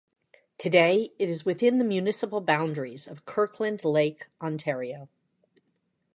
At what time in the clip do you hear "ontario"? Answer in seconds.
4.41-5.09